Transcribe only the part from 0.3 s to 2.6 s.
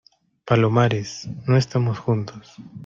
palomares, no estamos juntos.